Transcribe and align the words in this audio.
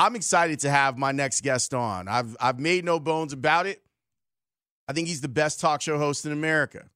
I'm 0.00 0.16
excited 0.16 0.60
to 0.60 0.70
have 0.70 0.96
my 0.96 1.12
next 1.12 1.42
guest 1.42 1.74
on. 1.74 2.08
I've 2.08 2.34
I've 2.40 2.58
made 2.58 2.86
no 2.86 2.98
bones 2.98 3.34
about 3.34 3.66
it. 3.66 3.82
I 4.88 4.94
think 4.94 5.08
he's 5.08 5.20
the 5.20 5.28
best 5.28 5.60
talk 5.60 5.82
show 5.82 5.98
host 5.98 6.24
in 6.24 6.32
America, 6.32 6.88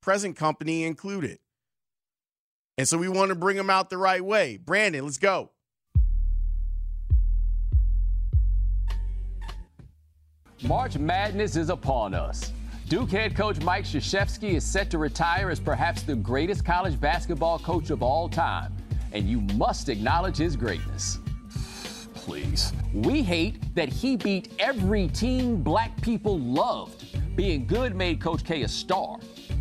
present 0.00 0.36
company 0.36 0.84
included. 0.84 1.38
And 2.78 2.88
so 2.88 2.96
we 2.96 3.10
want 3.10 3.28
to 3.28 3.34
bring 3.34 3.58
him 3.58 3.68
out 3.68 3.90
the 3.90 3.98
right 3.98 4.24
way. 4.24 4.56
Brandon, 4.56 5.04
let's 5.04 5.18
go. 5.18 5.50
March 10.62 10.96
Madness 10.96 11.56
is 11.56 11.68
upon 11.68 12.14
us. 12.14 12.52
Duke 12.88 13.10
head 13.10 13.36
coach 13.36 13.60
Mike 13.60 13.84
Krzyzewski 13.84 14.54
is 14.54 14.64
set 14.64 14.90
to 14.92 14.96
retire 14.96 15.50
as 15.50 15.60
perhaps 15.60 16.04
the 16.04 16.16
greatest 16.16 16.64
college 16.64 16.98
basketball 16.98 17.58
coach 17.58 17.90
of 17.90 18.02
all 18.02 18.30
time, 18.30 18.74
and 19.12 19.28
you 19.28 19.42
must 19.58 19.90
acknowledge 19.90 20.38
his 20.38 20.56
greatness. 20.56 21.18
Please. 22.26 22.72
We 22.92 23.22
hate 23.22 23.72
that 23.76 23.88
he 23.88 24.16
beat 24.16 24.52
every 24.58 25.06
team 25.06 25.62
black 25.62 25.98
people 26.02 26.40
loved. 26.40 27.04
Being 27.36 27.68
good 27.68 27.94
made 27.94 28.20
Coach 28.20 28.42
K 28.42 28.62
a 28.62 28.68
star. 28.68 29.18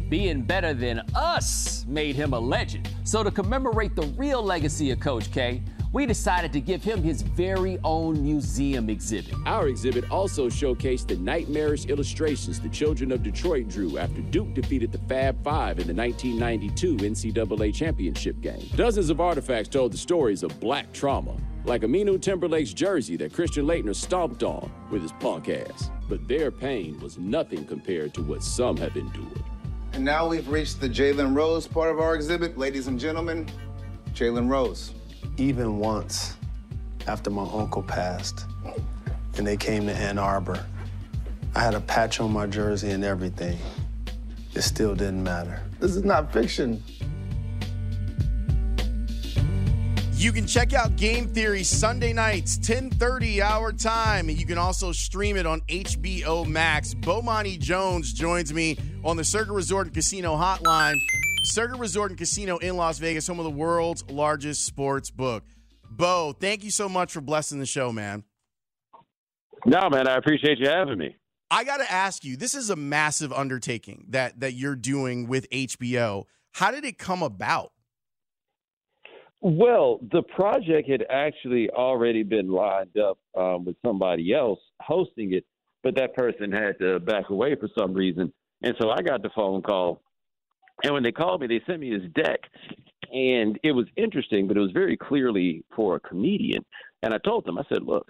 Being 0.09 0.41
better 0.41 0.73
than 0.73 1.03
us 1.13 1.85
made 1.87 2.15
him 2.15 2.33
a 2.33 2.39
legend. 2.39 2.89
So, 3.03 3.21
to 3.23 3.29
commemorate 3.29 3.95
the 3.95 4.07
real 4.17 4.41
legacy 4.41 4.89
of 4.89 4.99
Coach 4.99 5.31
K, 5.31 5.61
we 5.93 6.07
decided 6.07 6.51
to 6.53 6.59
give 6.59 6.83
him 6.83 7.03
his 7.03 7.21
very 7.21 7.77
own 7.83 8.23
museum 8.23 8.89
exhibit. 8.89 9.35
Our 9.45 9.67
exhibit 9.67 10.09
also 10.09 10.49
showcased 10.49 11.07
the 11.07 11.17
nightmarish 11.17 11.85
illustrations 11.85 12.59
the 12.59 12.69
children 12.69 13.11
of 13.11 13.21
Detroit 13.21 13.67
drew 13.67 13.99
after 13.99 14.21
Duke 14.21 14.55
defeated 14.55 14.91
the 14.91 14.97
Fab 15.07 15.41
Five 15.43 15.77
in 15.77 15.85
the 15.85 15.93
1992 15.93 16.97
NCAA 16.97 17.75
championship 17.75 18.41
game. 18.41 18.67
Dozens 18.75 19.11
of 19.11 19.21
artifacts 19.21 19.69
told 19.69 19.93
the 19.93 19.97
stories 19.97 20.41
of 20.41 20.59
black 20.59 20.91
trauma, 20.91 21.37
like 21.65 21.81
Aminu 21.81 22.21
Timberlake's 22.21 22.73
jersey 22.73 23.17
that 23.17 23.33
Christian 23.33 23.65
Laettner 23.65 23.95
stomped 23.95 24.43
on 24.43 24.71
with 24.91 25.01
his 25.01 25.11
punk 25.13 25.49
ass. 25.49 25.89
But 26.07 26.27
their 26.27 26.51
pain 26.51 26.99
was 26.99 27.17
nothing 27.17 27.65
compared 27.65 28.13
to 28.13 28.21
what 28.21 28.43
some 28.43 28.77
have 28.77 28.95
endured. 28.95 29.43
And 29.93 30.05
now 30.05 30.27
we've 30.27 30.47
reached 30.47 30.79
the 30.79 30.89
Jalen 30.89 31.35
Rose 31.35 31.67
part 31.67 31.89
of 31.91 31.99
our 31.99 32.13
exhibit. 32.15 32.57
Ladies 32.57 32.87
and 32.87 32.99
gentlemen, 32.99 33.49
Jalen 34.13 34.49
Rose. 34.49 34.93
Even 35.37 35.79
once, 35.79 36.37
after 37.07 37.29
my 37.29 37.47
uncle 37.51 37.81
passed, 37.81 38.45
and 39.37 39.45
they 39.45 39.57
came 39.57 39.87
to 39.87 39.93
Ann 39.93 40.17
Arbor, 40.17 40.63
I 41.55 41.61
had 41.61 41.73
a 41.73 41.81
patch 41.81 42.19
on 42.19 42.31
my 42.31 42.45
jersey 42.45 42.91
and 42.91 43.03
everything. 43.03 43.57
It 44.53 44.61
still 44.61 44.95
didn't 44.95 45.23
matter. 45.23 45.61
This 45.79 45.95
is 45.95 46.03
not 46.03 46.31
fiction. 46.31 46.83
You 50.25 50.31
can 50.31 50.47
check 50.47 50.73
out 50.73 50.95
Game 50.95 51.27
Theory 51.27 51.61
Sunday 51.61 52.11
nights, 52.11 52.57
10:30 52.57 53.41
our 53.41 53.71
time, 53.71 54.27
and 54.27 54.39
you 54.39 54.47
can 54.47 54.57
also 54.57 54.91
stream 54.91 55.37
it 55.37 55.45
on 55.45 55.61
HBO 55.69 56.43
Max. 56.43 56.95
Bomani 56.95 57.59
Jones 57.59 58.11
joins 58.11 58.51
me 58.51 58.75
on 59.03 59.17
the 59.17 59.23
Circa 59.23 59.51
Resort 59.51 59.85
and 59.85 59.93
Casino 59.93 60.35
Hotline. 60.35 60.95
Circa 61.43 61.75
Resort 61.75 62.09
and 62.09 62.17
Casino 62.17 62.57
in 62.57 62.75
Las 62.75 62.97
Vegas, 62.97 63.27
home 63.27 63.37
of 63.37 63.43
the 63.43 63.51
world's 63.51 64.03
largest 64.09 64.65
sports 64.65 65.11
book. 65.11 65.43
Bo, 65.91 66.33
thank 66.33 66.63
you 66.63 66.71
so 66.71 66.89
much 66.89 67.11
for 67.13 67.21
blessing 67.21 67.59
the 67.59 67.67
show, 67.67 67.91
man. 67.91 68.23
No, 69.63 69.91
man, 69.91 70.07
I 70.07 70.15
appreciate 70.15 70.57
you 70.57 70.67
having 70.67 70.97
me. 70.97 71.17
I 71.51 71.63
got 71.63 71.77
to 71.77 71.91
ask 71.91 72.23
you, 72.23 72.35
this 72.35 72.55
is 72.55 72.71
a 72.71 72.75
massive 72.75 73.31
undertaking 73.31 74.07
that 74.09 74.39
that 74.39 74.53
you're 74.53 74.75
doing 74.75 75.27
with 75.27 75.47
HBO. 75.51 76.23
How 76.53 76.71
did 76.71 76.83
it 76.83 76.97
come 76.97 77.21
about? 77.21 77.73
Well, 79.41 79.99
the 80.11 80.23
project 80.23 80.89
had 80.89 81.05
actually 81.09 81.69
already 81.69 82.23
been 82.23 82.49
lined 82.49 82.97
up 82.97 83.19
um, 83.37 83.65
with 83.65 83.75
somebody 83.85 84.33
else 84.33 84.59
hosting 84.81 85.33
it, 85.33 85.45
but 85.83 85.95
that 85.95 86.15
person 86.15 86.51
had 86.51 86.79
to 86.79 86.99
back 86.99 87.29
away 87.29 87.55
for 87.55 87.69
some 87.77 87.93
reason. 87.93 88.33
And 88.63 88.75
so 88.81 88.89
I 88.89 89.01
got 89.01 89.21
the 89.21 89.29
phone 89.35 89.61
call. 89.61 90.01
And 90.83 90.93
when 90.93 91.03
they 91.03 91.11
called 91.11 91.41
me, 91.41 91.47
they 91.47 91.61
sent 91.67 91.79
me 91.79 91.91
his 91.91 92.11
deck. 92.13 92.39
And 93.13 93.59
it 93.63 93.71
was 93.71 93.85
interesting, 93.95 94.47
but 94.47 94.57
it 94.57 94.61
was 94.61 94.71
very 94.71 94.97
clearly 94.97 95.63
for 95.75 95.95
a 95.95 95.99
comedian. 95.99 96.65
And 97.03 97.13
I 97.13 97.17
told 97.19 97.45
them, 97.45 97.59
I 97.59 97.63
said, 97.69 97.83
look, 97.83 98.07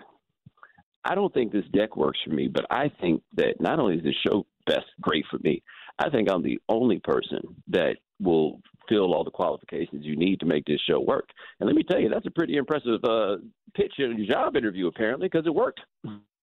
I 1.04 1.14
don't 1.16 1.34
think 1.34 1.52
this 1.52 1.66
deck 1.74 1.96
works 1.98 2.20
for 2.26 2.32
me, 2.34 2.48
but 2.48 2.66
I 2.72 2.90
think 3.02 3.22
that 3.36 3.60
not 3.60 3.80
only 3.80 3.98
is 3.98 4.04
this 4.04 4.16
show 4.26 4.46
best 4.66 4.86
great 5.02 5.26
for 5.30 5.38
me, 5.40 5.62
I 6.00 6.10
think 6.10 6.30
I'm 6.30 6.42
the 6.42 6.60
only 6.70 7.00
person 7.00 7.40
that 7.68 7.98
will 8.22 8.62
fill 8.88 9.14
all 9.14 9.24
the 9.24 9.32
qualifications 9.32 10.06
you 10.06 10.16
need 10.16 10.40
to 10.40 10.46
make 10.46 10.66
this 10.66 10.80
show 10.88 11.00
work. 11.00 11.30
And 11.60 11.68
let 11.68 11.76
me 11.76 11.84
tell 11.84 12.00
you, 12.00 12.10
that's 12.10 12.26
a 12.26 12.32
pretty 12.32 12.58
impressive 12.58 13.04
uh, 13.04 13.38
pitch 13.74 13.94
in 13.98 14.18
your 14.18 14.28
job 14.28 14.56
interview, 14.56 14.88
apparently, 14.88 15.28
because 15.28 15.46
it 15.46 15.54
worked. 15.54 15.82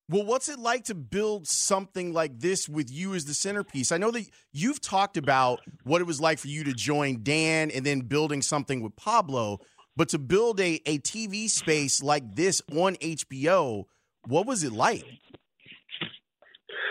Well, 0.08 0.24
what's 0.24 0.48
it 0.48 0.58
like 0.58 0.84
to 0.84 0.94
build 0.94 1.46
something 1.46 2.12
like 2.12 2.40
this 2.40 2.68
with 2.68 2.90
you 2.90 3.14
as 3.14 3.24
the 3.24 3.34
centerpiece? 3.34 3.92
I 3.92 3.98
know 3.98 4.10
that 4.10 4.26
you've 4.52 4.80
talked 4.80 5.16
about 5.16 5.60
what 5.84 6.00
it 6.00 6.06
was 6.06 6.20
like 6.20 6.38
for 6.38 6.48
you 6.48 6.64
to 6.64 6.72
join 6.72 7.22
Dan 7.22 7.70
and 7.70 7.86
then 7.86 8.00
building 8.00 8.42
something 8.42 8.82
with 8.82 8.94
Pablo, 8.96 9.60
but 9.96 10.08
to 10.10 10.18
build 10.18 10.60
a, 10.60 10.80
a 10.86 10.98
TV 10.98 11.48
space 11.48 12.02
like 12.02 12.34
this 12.34 12.60
on 12.72 12.96
HBO, 12.96 13.84
what 14.26 14.46
was 14.46 14.64
it 14.64 14.72
like? 14.72 15.04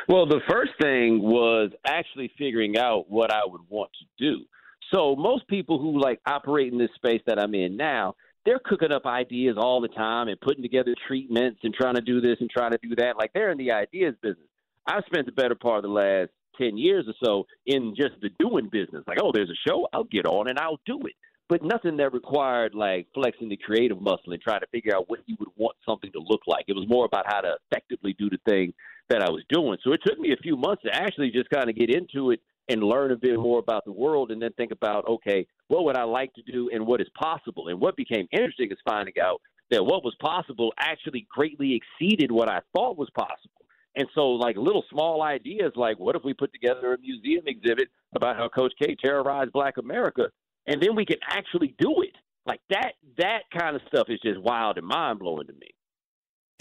Well, 0.08 0.26
the 0.26 0.42
first 0.50 0.72
thing 0.82 1.22
was 1.22 1.72
actually 1.86 2.32
figuring 2.38 2.78
out 2.78 3.10
what 3.10 3.32
I 3.32 3.42
would 3.46 3.62
want 3.70 3.92
to 4.00 4.26
do. 4.26 4.46
So 4.94 5.16
most 5.16 5.48
people 5.48 5.80
who 5.80 6.00
like 6.00 6.20
operate 6.26 6.72
in 6.72 6.78
this 6.78 6.90
space 6.96 7.22
that 7.28 7.40
I'm 7.40 7.56
in 7.56 7.78
now, 7.78 8.16
they're 8.46 8.60
cooking 8.64 8.92
up 8.92 9.06
ideas 9.06 9.56
all 9.58 9.82
the 9.82 9.88
time 9.88 10.28
and 10.28 10.40
putting 10.42 10.64
together 10.64 10.96
treatments 11.08 11.60
and 11.64 11.74
trying 11.74 11.96
to 11.96 12.02
do 12.02 12.22
this 12.22 12.38
and 12.40 12.50
trying 12.50 12.72
to 12.72 12.80
do 12.82 12.96
that. 12.96 13.18
Like 13.18 13.32
they're 13.34 13.52
in 13.52 13.58
the 13.58 13.72
ideas 13.72 14.16
business. 14.22 14.48
I've 14.88 15.04
spent 15.06 15.28
the 15.28 15.32
better 15.32 15.56
part 15.56 15.78
of 15.78 15.84
the 15.84 15.90
last 15.90 16.32
ten 16.58 16.78
years 16.78 17.06
or 17.08 17.14
so 17.24 17.46
in 17.66 17.94
just 17.96 18.20
the 18.22 18.30
doing 18.40 18.70
business. 18.72 19.04
Like, 19.08 19.20
oh, 19.22 19.32
there's 19.34 19.50
a 19.50 19.70
show, 19.70 19.88
I'll 19.94 20.04
get 20.06 20.26
on 20.26 20.50
and 20.50 20.60
I'll 20.60 20.80
do 20.86 21.00
it. 21.06 21.14
But 21.48 21.64
nothing 21.64 21.98
that 21.98 22.14
required 22.14 22.74
like 22.74 23.08
flexing 23.14 23.50
the 23.50 23.58
creative 23.58 24.02
muscle 24.02 24.34
and 24.34 24.42
trying 24.42 24.62
to 24.62 24.68
figure 24.68 24.96
out 24.96 25.10
what 25.10 25.20
you 25.28 25.36
would 25.40 25.50
want 25.56 25.76
something 25.88 26.12
to 26.14 26.20
look 26.20 26.42
like. 26.48 26.66
It 26.68 26.76
was 26.76 26.88
more 26.88 27.06
about 27.06 27.26
how 27.28 27.42
to 27.42 27.58
effectively 27.70 28.16
do 28.18 28.30
the 28.30 28.40
thing 28.50 28.74
that 29.10 29.22
I 29.22 29.30
was 29.30 29.44
doing. 29.50 29.78
So 29.84 29.92
it 29.92 30.00
took 30.06 30.18
me 30.18 30.32
a 30.32 30.42
few 30.42 30.56
months 30.56 30.84
to 30.84 30.96
actually 30.96 31.30
just 31.32 31.50
kind 31.50 31.70
of 31.70 31.76
get 31.76 31.94
into 31.94 32.32
it 32.32 32.40
and 32.72 32.82
learn 32.82 33.12
a 33.12 33.18
bit 33.18 33.38
more 33.38 33.60
about 33.60 33.84
the 33.86 33.92
world 33.92 34.32
and 34.32 34.42
then 34.42 34.54
think 34.54 34.72
about, 34.72 35.06
okay, 35.08 35.46
what 35.68 35.84
would 35.84 35.98
I 35.98 36.04
like 36.04 36.34
to 36.36 36.42
do 36.42 36.70
and 36.74 36.86
what 36.86 37.02
is 37.02 37.08
possible? 37.22 37.68
And 37.68 37.80
what 37.80 37.98
became 37.98 38.28
interesting 38.32 38.72
is 38.72 38.78
finding 38.86 39.16
out 39.22 39.42
that 39.72 39.84
what 39.84 40.04
was 40.04 40.16
possible 40.22 40.74
actually 40.80 41.28
greatly 41.30 41.80
exceeded 41.80 42.32
what 42.32 42.50
I 42.50 42.60
thought 42.74 42.98
was 42.98 43.10
possible. 43.14 43.66
And 43.96 44.08
so, 44.16 44.30
like 44.30 44.56
little 44.56 44.86
small 44.90 45.22
ideas, 45.22 45.74
like 45.76 46.00
what 46.00 46.16
if 46.16 46.24
we 46.24 46.34
put 46.34 46.54
together 46.54 46.94
a 46.94 46.98
museum 47.00 47.44
exhibit 47.46 47.90
about 48.16 48.38
how 48.38 48.48
Coach 48.48 48.72
K 48.82 48.96
terrorized 48.96 49.52
Black 49.52 49.78
America, 49.78 50.30
and 50.66 50.82
then 50.82 50.96
we 50.96 51.06
can 51.06 51.18
actually 51.28 51.76
do 51.78 51.96
it. 52.02 52.16
Like 52.46 52.62
that, 52.70 52.94
that 53.18 53.42
kind 53.58 53.76
of 53.76 53.82
stuff 53.88 54.08
is 54.08 54.20
just 54.24 54.40
wild 54.40 54.78
and 54.78 54.88
mind 54.88 55.20
blowing 55.20 55.48
to 55.48 55.54
me. 55.54 55.72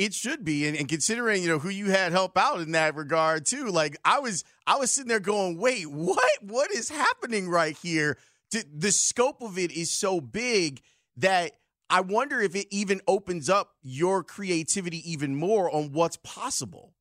It 0.01 0.15
should 0.15 0.47
be, 0.47 0.67
and, 0.67 0.75
and, 0.79 0.89
considering 0.89 1.43
you 1.43 1.49
know 1.51 1.59
who 1.59 1.69
you 1.69 1.91
had 1.91 2.13
help 2.13 2.39
out 2.39 2.61
in 2.61 2.73
that 2.73 2.97
regard 2.97 3.45
too. 3.45 3.67
Like 3.67 3.99
I 4.03 4.19
was, 4.19 4.45
I 4.67 4.77
was 4.77 4.91
sitting 4.91 5.11
there 5.11 5.21
going, 5.21 5.59
"Wait, 5.59 5.85
what? 5.91 6.31
What 6.41 6.71
is 6.71 6.89
happening 6.89 7.51
right 7.51 7.77
here?" 7.77 8.17
The, 8.51 8.65
the 8.75 8.93
scope 8.93 9.43
of 9.43 9.59
it 9.59 9.71
is 9.71 9.91
so 9.91 10.23
big 10.23 10.81
that 11.19 11.53
I 11.91 12.01
wonder 12.01 12.41
if 12.41 12.57
it 12.57 12.69
even 12.71 13.03
opens 13.07 13.51
up 13.51 13.75
your 13.83 14.25
creativity 14.25 15.03
even 15.13 15.37
more 15.37 15.71
on 15.71 15.93
what's 15.93 16.17
possible. 16.17 16.95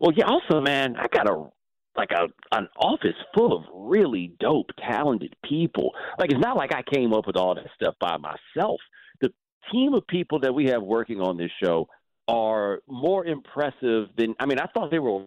Well, 0.00 0.12
yeah. 0.14 0.26
Also, 0.26 0.60
man, 0.60 0.96
I 0.98 1.06
got 1.10 1.30
a 1.30 1.48
like 1.96 2.10
a 2.10 2.28
an 2.54 2.68
office 2.76 3.16
full 3.34 3.56
of 3.56 3.64
really 3.72 4.34
dope, 4.38 4.68
talented 4.86 5.34
people. 5.48 5.92
Like 6.18 6.30
it's 6.30 6.42
not 6.42 6.58
like 6.58 6.74
I 6.74 6.82
came 6.82 7.14
up 7.14 7.26
with 7.26 7.36
all 7.36 7.54
that 7.54 7.68
stuff 7.74 7.94
by 7.98 8.18
myself. 8.18 8.80
Team 9.70 9.94
of 9.94 10.06
people 10.06 10.40
that 10.40 10.54
we 10.54 10.66
have 10.66 10.82
working 10.82 11.20
on 11.20 11.36
this 11.36 11.50
show 11.62 11.88
are 12.28 12.80
more 12.86 13.24
impressive 13.26 14.08
than 14.16 14.34
I 14.38 14.46
mean, 14.46 14.58
I 14.58 14.66
thought 14.66 14.90
they 14.90 14.98
were 14.98 15.24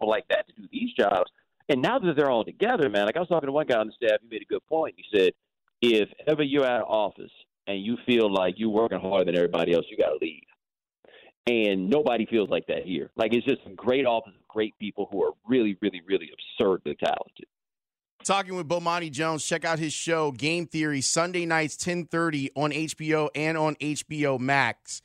like 0.00 0.26
that 0.28 0.46
to 0.48 0.54
do 0.54 0.68
these 0.72 0.92
jobs. 0.98 1.30
And 1.68 1.82
now 1.82 1.98
that 1.98 2.16
they're 2.16 2.30
all 2.30 2.44
together, 2.44 2.88
man, 2.88 3.06
like 3.06 3.16
I 3.16 3.20
was 3.20 3.28
talking 3.28 3.46
to 3.46 3.52
one 3.52 3.66
guy 3.66 3.78
on 3.78 3.86
the 3.86 3.92
staff, 3.92 4.18
he 4.22 4.28
made 4.28 4.42
a 4.42 4.52
good 4.52 4.66
point. 4.66 4.94
He 4.96 5.04
said, 5.16 5.32
if 5.80 6.08
ever 6.26 6.42
you're 6.42 6.64
at 6.64 6.80
an 6.80 6.82
office 6.82 7.30
and 7.66 7.82
you 7.82 7.96
feel 8.06 8.32
like 8.32 8.54
you're 8.56 8.70
working 8.70 8.98
harder 8.98 9.26
than 9.26 9.36
everybody 9.36 9.72
else, 9.72 9.86
you 9.88 9.96
got 9.96 10.10
to 10.10 10.18
leave. 10.20 10.42
And 11.46 11.88
nobody 11.88 12.26
feels 12.26 12.50
like 12.50 12.66
that 12.66 12.84
here. 12.84 13.10
Like 13.16 13.32
it's 13.32 13.46
just 13.46 13.60
a 13.66 13.74
great 13.74 14.04
office 14.04 14.32
of 14.38 14.48
great 14.48 14.76
people 14.78 15.08
who 15.10 15.22
are 15.24 15.32
really, 15.46 15.76
really, 15.80 16.02
really 16.06 16.30
absurdly 16.32 16.96
talented. 17.02 17.46
Talking 18.24 18.54
with 18.54 18.68
Bomani 18.68 19.10
Jones. 19.10 19.44
Check 19.44 19.64
out 19.64 19.78
his 19.78 19.92
show 19.92 20.30
Game 20.30 20.66
Theory 20.66 21.00
Sunday 21.00 21.46
nights 21.46 21.76
10:30 21.76 22.50
on 22.54 22.70
HBO 22.70 23.30
and 23.34 23.56
on 23.56 23.76
HBO 23.80 24.38
Max. 24.38 25.02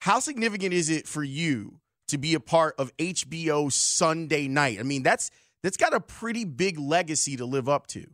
How 0.00 0.20
significant 0.20 0.74
is 0.74 0.90
it 0.90 1.08
for 1.08 1.24
you 1.24 1.80
to 2.08 2.18
be 2.18 2.34
a 2.34 2.40
part 2.40 2.74
of 2.78 2.94
HBO 2.98 3.72
Sunday 3.72 4.46
night? 4.46 4.78
I 4.78 4.82
mean, 4.82 5.02
that's 5.02 5.30
that's 5.62 5.78
got 5.78 5.94
a 5.94 6.00
pretty 6.00 6.44
big 6.44 6.78
legacy 6.78 7.36
to 7.36 7.46
live 7.46 7.68
up 7.68 7.86
to. 7.88 8.06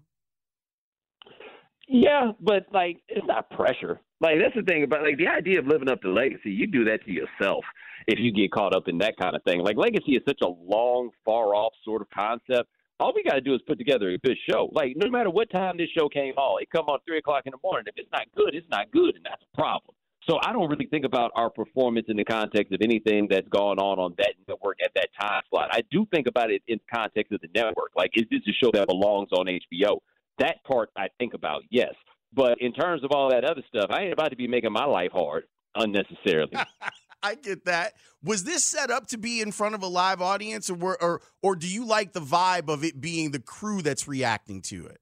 Yeah, 1.88 2.30
but 2.40 2.66
like 2.72 3.02
it's 3.08 3.26
not 3.26 3.50
pressure. 3.50 4.00
Like 4.20 4.36
that's 4.40 4.54
the 4.54 4.62
thing 4.62 4.84
about 4.84 5.02
like 5.02 5.18
the 5.18 5.26
idea 5.26 5.58
of 5.58 5.66
living 5.66 5.90
up 5.90 6.00
to 6.02 6.12
legacy. 6.12 6.52
You 6.52 6.68
do 6.68 6.84
that 6.84 7.04
to 7.04 7.10
yourself 7.10 7.64
if 8.06 8.20
you 8.20 8.32
get 8.32 8.52
caught 8.52 8.76
up 8.76 8.86
in 8.86 8.98
that 8.98 9.16
kind 9.20 9.34
of 9.34 9.42
thing. 9.42 9.60
Like 9.60 9.76
legacy 9.76 10.12
is 10.12 10.22
such 10.24 10.40
a 10.42 10.48
long, 10.48 11.10
far 11.24 11.56
off 11.56 11.72
sort 11.84 12.02
of 12.02 12.08
concept. 12.10 12.68
All 13.00 13.12
we 13.14 13.22
got 13.22 13.34
to 13.34 13.40
do 13.40 13.54
is 13.54 13.62
put 13.66 13.78
together 13.78 14.10
a 14.10 14.18
good 14.18 14.36
show. 14.48 14.68
Like 14.72 14.92
no 14.94 15.08
matter 15.10 15.30
what 15.30 15.50
time 15.50 15.78
this 15.78 15.88
show 15.96 16.08
came 16.08 16.34
on, 16.34 16.62
it 16.62 16.68
come 16.70 16.86
on 16.86 16.98
three 17.06 17.18
o'clock 17.18 17.44
in 17.46 17.52
the 17.52 17.58
morning. 17.64 17.86
If 17.86 17.94
it's 17.96 18.12
not 18.12 18.26
good, 18.36 18.54
it's 18.54 18.68
not 18.70 18.90
good, 18.90 19.16
and 19.16 19.24
that's 19.24 19.42
a 19.42 19.56
problem. 19.56 19.94
So 20.28 20.38
I 20.44 20.52
don't 20.52 20.68
really 20.68 20.86
think 20.86 21.06
about 21.06 21.30
our 21.34 21.48
performance 21.48 22.06
in 22.08 22.16
the 22.16 22.24
context 22.24 22.74
of 22.74 22.80
anything 22.82 23.26
that's 23.30 23.48
gone 23.48 23.78
on 23.78 23.98
on 23.98 24.14
that 24.18 24.34
network 24.46 24.76
at 24.84 24.92
that 24.94 25.08
time 25.18 25.40
slot. 25.48 25.70
I 25.72 25.80
do 25.90 26.06
think 26.12 26.26
about 26.26 26.50
it 26.50 26.62
in 26.68 26.78
the 26.78 26.96
context 26.96 27.32
of 27.32 27.40
the 27.40 27.48
network. 27.54 27.92
Like, 27.96 28.10
is 28.14 28.24
this 28.30 28.40
a 28.46 28.52
show 28.52 28.70
that 28.74 28.86
belongs 28.86 29.30
on 29.32 29.46
HBO? 29.46 30.00
That 30.38 30.62
part 30.64 30.90
I 30.94 31.08
think 31.18 31.32
about, 31.32 31.62
yes. 31.70 31.94
But 32.34 32.60
in 32.60 32.74
terms 32.74 33.02
of 33.02 33.12
all 33.12 33.30
that 33.30 33.44
other 33.44 33.62
stuff, 33.68 33.86
I 33.90 34.02
ain't 34.02 34.12
about 34.12 34.30
to 34.30 34.36
be 34.36 34.46
making 34.46 34.72
my 34.72 34.84
life 34.84 35.10
hard 35.12 35.44
unnecessarily. 35.74 36.52
I 37.22 37.34
get 37.34 37.64
that. 37.66 37.94
Was 38.22 38.44
this 38.44 38.64
set 38.64 38.90
up 38.90 39.06
to 39.08 39.18
be 39.18 39.40
in 39.40 39.52
front 39.52 39.74
of 39.74 39.82
a 39.82 39.86
live 39.86 40.20
audience, 40.20 40.70
or 40.70 40.74
were, 40.74 41.02
or 41.02 41.20
or 41.42 41.56
do 41.56 41.68
you 41.68 41.86
like 41.86 42.12
the 42.12 42.20
vibe 42.20 42.68
of 42.68 42.84
it 42.84 43.00
being 43.00 43.30
the 43.30 43.40
crew 43.40 43.82
that's 43.82 44.08
reacting 44.08 44.62
to 44.62 44.86
it? 44.86 45.00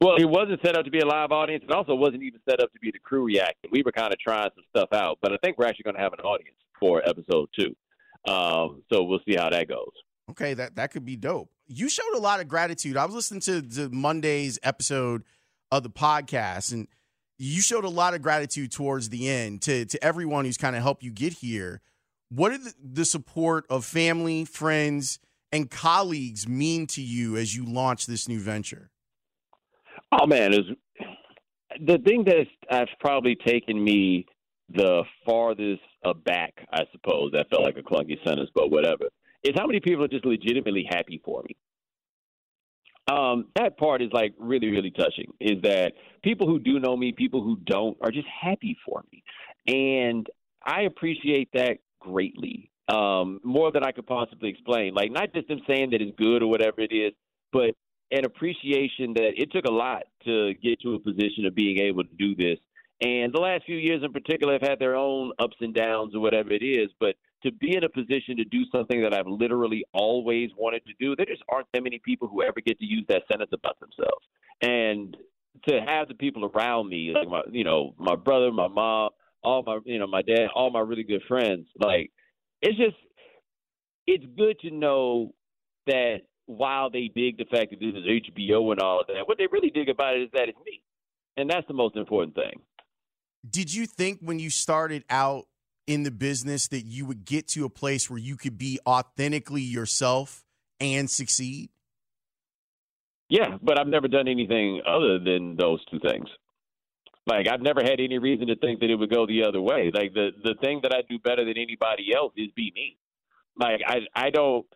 Well, 0.00 0.16
it 0.16 0.24
wasn't 0.24 0.60
set 0.64 0.76
up 0.76 0.84
to 0.84 0.90
be 0.90 0.98
a 0.98 1.06
live 1.06 1.30
audience. 1.30 1.62
It 1.62 1.72
also 1.72 1.94
wasn't 1.94 2.24
even 2.24 2.40
set 2.48 2.60
up 2.60 2.72
to 2.72 2.78
be 2.80 2.90
the 2.90 2.98
crew 2.98 3.24
reacting. 3.24 3.70
We 3.70 3.82
were 3.84 3.92
kind 3.92 4.12
of 4.12 4.18
trying 4.18 4.50
some 4.54 4.64
stuff 4.76 4.88
out, 4.92 5.18
but 5.22 5.32
I 5.32 5.36
think 5.42 5.58
we're 5.58 5.66
actually 5.66 5.84
going 5.84 5.96
to 5.96 6.02
have 6.02 6.12
an 6.12 6.20
audience 6.20 6.56
for 6.80 7.08
episode 7.08 7.48
two. 7.56 7.76
Um, 8.30 8.82
so 8.92 9.04
we'll 9.04 9.20
see 9.28 9.36
how 9.36 9.50
that 9.50 9.68
goes. 9.68 9.92
Okay, 10.30 10.54
that 10.54 10.76
that 10.76 10.90
could 10.90 11.04
be 11.04 11.16
dope. 11.16 11.50
You 11.68 11.88
showed 11.88 12.14
a 12.16 12.18
lot 12.18 12.40
of 12.40 12.48
gratitude. 12.48 12.96
I 12.96 13.04
was 13.04 13.14
listening 13.14 13.40
to, 13.42 13.62
to 13.62 13.90
Monday's 13.90 14.58
episode 14.62 15.22
of 15.70 15.82
the 15.82 15.90
podcast, 15.90 16.72
and 16.72 16.88
you 17.44 17.60
showed 17.60 17.84
a 17.84 17.88
lot 17.88 18.14
of 18.14 18.22
gratitude 18.22 18.70
towards 18.70 19.08
the 19.08 19.28
end 19.28 19.62
to 19.62 19.84
to 19.84 20.04
everyone 20.04 20.44
who's 20.44 20.56
kind 20.56 20.76
of 20.76 20.82
helped 20.82 21.02
you 21.02 21.10
get 21.10 21.32
here. 21.34 21.80
What 22.28 22.50
did 22.50 22.60
the, 22.82 23.04
support 23.04 23.66
of 23.68 23.84
family, 23.84 24.46
friends, 24.46 25.18
and 25.50 25.70
colleagues 25.70 26.48
mean 26.48 26.86
to 26.88 27.02
you 27.02 27.36
as 27.36 27.54
you 27.54 27.66
launch 27.66 28.06
this 28.06 28.26
new 28.26 28.40
venture? 28.40 28.90
Oh 30.12 30.26
man, 30.26 30.54
is 30.54 30.60
the 31.84 31.98
thing 31.98 32.24
that 32.24 32.46
has 32.70 32.88
probably 33.00 33.36
taken 33.46 33.82
me 33.82 34.24
the 34.74 35.02
farthest 35.26 35.82
back, 36.24 36.54
I 36.72 36.84
suppose. 36.92 37.32
That 37.32 37.50
felt 37.50 37.64
like 37.64 37.76
a 37.76 37.82
clunky 37.82 38.22
sentence, 38.24 38.50
but 38.54 38.70
whatever. 38.70 39.04
Is 39.42 39.52
how 39.56 39.66
many 39.66 39.80
people 39.80 40.04
are 40.04 40.08
just 40.08 40.24
legitimately 40.24 40.86
happy 40.88 41.20
for 41.24 41.42
me. 41.42 41.56
Um, 43.10 43.46
that 43.56 43.78
part 43.78 44.00
is 44.00 44.10
like 44.12 44.34
really, 44.38 44.68
really 44.70 44.90
touching. 44.90 45.32
Is 45.40 45.60
that 45.62 45.92
people 46.22 46.46
who 46.46 46.58
do 46.58 46.78
know 46.78 46.96
me, 46.96 47.12
people 47.12 47.42
who 47.42 47.56
don't, 47.64 47.96
are 48.00 48.10
just 48.10 48.28
happy 48.28 48.76
for 48.86 49.02
me, 49.10 49.24
and 49.66 50.26
I 50.64 50.82
appreciate 50.82 51.50
that 51.54 51.78
greatly. 52.00 52.70
Um, 52.88 53.40
more 53.44 53.70
than 53.72 53.84
I 53.84 53.92
could 53.92 54.06
possibly 54.06 54.50
explain. 54.50 54.92
Like 54.92 55.12
not 55.12 55.32
just 55.32 55.48
them 55.48 55.60
saying 55.66 55.90
that 55.90 56.02
it's 56.02 56.16
good 56.18 56.42
or 56.42 56.48
whatever 56.48 56.80
it 56.80 56.92
is, 56.92 57.12
but 57.52 57.74
an 58.10 58.24
appreciation 58.24 59.14
that 59.14 59.32
it 59.36 59.50
took 59.52 59.64
a 59.64 59.70
lot 59.70 60.02
to 60.24 60.52
get 60.62 60.80
to 60.82 60.94
a 60.94 60.98
position 60.98 61.46
of 61.46 61.54
being 61.54 61.78
able 61.78 62.04
to 62.04 62.14
do 62.18 62.34
this. 62.34 62.58
And 63.00 63.32
the 63.32 63.40
last 63.40 63.64
few 63.64 63.76
years 63.76 64.02
in 64.04 64.12
particular 64.12 64.52
have 64.54 64.62
had 64.62 64.78
their 64.78 64.94
own 64.94 65.32
ups 65.38 65.56
and 65.60 65.74
downs 65.74 66.14
or 66.14 66.20
whatever 66.20 66.52
it 66.52 66.62
is, 66.62 66.90
but 67.00 67.16
to 67.42 67.52
be 67.52 67.76
in 67.76 67.84
a 67.84 67.88
position 67.88 68.36
to 68.36 68.44
do 68.44 68.62
something 68.70 69.02
that 69.02 69.14
I've 69.14 69.26
literally 69.26 69.84
always 69.92 70.50
wanted 70.56 70.82
to 70.86 70.92
do, 71.00 71.16
there 71.16 71.26
just 71.26 71.42
aren't 71.48 71.66
that 71.72 71.82
many 71.82 72.00
people 72.04 72.28
who 72.28 72.42
ever 72.42 72.60
get 72.64 72.78
to 72.78 72.84
use 72.84 73.04
that 73.08 73.22
sentence 73.30 73.50
about 73.52 73.78
themselves. 73.80 74.26
And 74.60 75.16
to 75.68 75.80
have 75.80 76.08
the 76.08 76.14
people 76.14 76.44
around 76.44 76.88
me, 76.88 77.12
like 77.14 77.28
my, 77.28 77.42
you 77.50 77.64
know, 77.64 77.94
my 77.98 78.16
brother, 78.16 78.50
my 78.52 78.68
mom, 78.68 79.10
all 79.42 79.62
my, 79.64 79.80
you 79.84 79.98
know, 79.98 80.06
my 80.06 80.22
dad, 80.22 80.48
all 80.54 80.70
my 80.70 80.80
really 80.80 81.02
good 81.02 81.22
friends, 81.28 81.66
like 81.78 82.10
it's 82.60 82.76
just, 82.76 82.96
it's 84.06 84.24
good 84.36 84.58
to 84.60 84.70
know 84.70 85.34
that 85.86 86.20
while 86.46 86.90
they 86.90 87.10
dig 87.14 87.38
the 87.38 87.44
fact 87.44 87.70
that 87.70 87.80
this 87.80 87.94
is 87.94 88.04
HBO 88.04 88.72
and 88.72 88.80
all 88.80 89.00
of 89.00 89.06
that, 89.08 89.26
what 89.26 89.38
they 89.38 89.46
really 89.50 89.70
dig 89.70 89.88
about 89.88 90.16
it 90.16 90.22
is 90.22 90.30
that 90.32 90.48
it's 90.48 90.58
me. 90.64 90.82
And 91.36 91.48
that's 91.50 91.66
the 91.66 91.74
most 91.74 91.96
important 91.96 92.34
thing. 92.34 92.60
Did 93.48 93.74
you 93.74 93.86
think 93.86 94.20
when 94.20 94.38
you 94.38 94.50
started 94.50 95.04
out 95.10 95.46
in 95.92 96.04
the 96.04 96.10
business 96.10 96.68
that 96.68 96.86
you 96.86 97.04
would 97.04 97.24
get 97.24 97.48
to 97.48 97.64
a 97.64 97.68
place 97.68 98.08
where 98.08 98.18
you 98.18 98.36
could 98.36 98.56
be 98.56 98.78
authentically 98.86 99.62
yourself 99.62 100.44
and 100.80 101.10
succeed? 101.10 101.68
Yeah, 103.28 103.58
but 103.62 103.78
I've 103.78 103.86
never 103.86 104.08
done 104.08 104.28
anything 104.28 104.82
other 104.86 105.18
than 105.18 105.56
those 105.56 105.84
two 105.86 105.98
things. 106.00 106.28
Like 107.26 107.46
I've 107.46 107.60
never 107.60 107.80
had 107.82 108.00
any 108.00 108.18
reason 108.18 108.48
to 108.48 108.56
think 108.56 108.80
that 108.80 108.90
it 108.90 108.96
would 108.96 109.12
go 109.12 109.26
the 109.26 109.44
other 109.44 109.60
way. 109.60 109.90
Like 109.94 110.12
the 110.12 110.30
the 110.42 110.54
thing 110.60 110.80
that 110.82 110.92
I 110.92 111.02
do 111.08 111.18
better 111.18 111.44
than 111.44 111.56
anybody 111.56 112.12
else 112.14 112.32
is 112.36 112.50
be 112.56 112.72
me. 112.74 112.96
Like 113.56 113.80
I 113.86 114.00
I 114.14 114.30
don't 114.30 114.66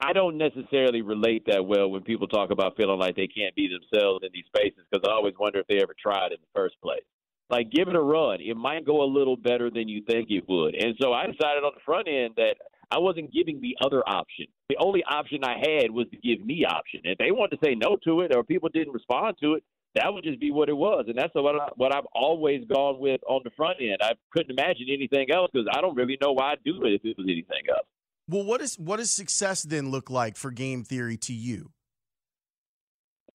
I 0.00 0.12
don't 0.12 0.36
necessarily 0.36 1.02
relate 1.02 1.44
that 1.46 1.64
well 1.64 1.90
when 1.90 2.02
people 2.02 2.26
talk 2.26 2.50
about 2.50 2.76
feeling 2.76 2.98
like 2.98 3.14
they 3.14 3.28
can't 3.28 3.54
be 3.54 3.68
themselves 3.68 4.24
in 4.24 4.30
these 4.32 4.46
spaces 4.46 4.84
because 4.90 5.06
I 5.06 5.12
always 5.12 5.34
wonder 5.38 5.60
if 5.60 5.66
they 5.68 5.80
ever 5.80 5.94
tried 6.00 6.32
in 6.32 6.38
the 6.40 6.48
first 6.54 6.74
place. 6.82 7.04
Like, 7.50 7.70
give 7.70 7.88
it 7.88 7.96
a 7.96 8.00
run. 8.00 8.40
It 8.40 8.56
might 8.56 8.86
go 8.86 9.02
a 9.02 9.08
little 9.10 9.36
better 9.36 9.70
than 9.70 9.88
you 9.88 10.02
think 10.08 10.30
it 10.30 10.44
would. 10.48 10.74
And 10.74 10.94
so 11.02 11.12
I 11.12 11.26
decided 11.26 11.64
on 11.64 11.72
the 11.74 11.80
front 11.84 12.06
end 12.08 12.34
that 12.36 12.54
I 12.90 12.98
wasn't 12.98 13.32
giving 13.32 13.60
the 13.60 13.76
other 13.84 14.02
option. 14.08 14.46
The 14.68 14.76
only 14.78 15.02
option 15.04 15.42
I 15.44 15.58
had 15.58 15.90
was 15.90 16.06
to 16.10 16.16
give 16.16 16.44
me 16.44 16.64
option. 16.64 17.00
If 17.04 17.18
they 17.18 17.32
wanted 17.32 17.56
to 17.56 17.66
say 17.66 17.74
no 17.74 17.96
to 18.04 18.20
it 18.20 18.34
or 18.34 18.44
people 18.44 18.68
didn't 18.72 18.92
respond 18.92 19.36
to 19.42 19.54
it, 19.54 19.64
that 19.96 20.12
would 20.12 20.22
just 20.22 20.38
be 20.38 20.52
what 20.52 20.68
it 20.68 20.76
was. 20.76 21.06
And 21.08 21.18
that's 21.18 21.34
what, 21.34 21.56
I, 21.56 21.68
what 21.76 21.94
I've 21.94 22.06
always 22.14 22.64
gone 22.72 23.00
with 23.00 23.20
on 23.28 23.40
the 23.42 23.50
front 23.56 23.78
end. 23.80 23.98
I 24.00 24.12
couldn't 24.32 24.50
imagine 24.52 24.86
anything 24.88 25.30
else 25.32 25.50
because 25.52 25.66
I 25.72 25.80
don't 25.80 25.96
really 25.96 26.18
know 26.20 26.32
why 26.32 26.52
I'd 26.52 26.64
do 26.64 26.84
it 26.84 26.92
if 26.92 27.00
it 27.04 27.16
was 27.18 27.26
anything 27.26 27.62
else. 27.68 27.86
Well, 28.28 28.44
what 28.44 28.60
is 28.60 28.78
what 28.78 28.98
does 28.98 29.10
success 29.10 29.64
then 29.64 29.90
look 29.90 30.08
like 30.08 30.36
for 30.36 30.52
game 30.52 30.84
theory 30.84 31.16
to 31.16 31.32
you? 31.32 31.72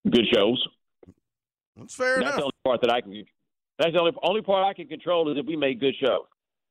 Good 0.09 0.25
shows. 0.33 0.65
That's 1.75 1.93
fair 1.93 2.19
that's 2.19 2.21
enough. 2.21 2.35
the 2.35 2.43
only 2.43 2.53
part 2.63 2.81
that 2.81 2.91
I 2.91 3.01
can. 3.01 3.25
That's 3.79 3.91
the 3.93 3.99
only 3.99 4.13
only 4.23 4.41
part 4.41 4.65
I 4.65 4.73
can 4.73 4.87
control 4.87 5.31
is 5.31 5.37
if 5.37 5.45
we 5.45 5.55
make 5.55 5.79
good 5.79 5.95
shows. 5.99 6.25